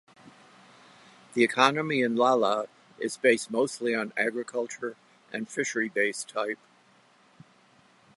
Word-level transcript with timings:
The 1.35 1.43
economy 1.43 2.01
in 2.01 2.15
Lala 2.15 2.65
is 2.97 3.17
based 3.17 3.51
mostly 3.51 3.93
on 3.93 4.13
agriculture 4.17 4.95
and 5.31 5.47
fishery-based 5.47 6.27
type. 6.27 6.57